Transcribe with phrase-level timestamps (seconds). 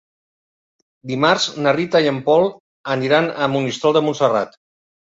[1.11, 2.49] Dimarts na Rita i en Pol
[2.97, 4.63] aniran a Monistrol de Montserrat.